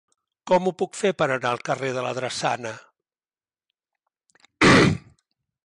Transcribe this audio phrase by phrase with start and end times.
[0.51, 2.73] Com ho puc fer per anar al carrer de la Drassana?